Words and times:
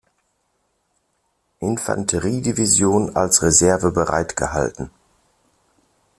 Infanterie-Division 1.59 3.15
als 3.15 3.43
Reserve 3.43 3.91
bereitgehalten. 3.91 4.89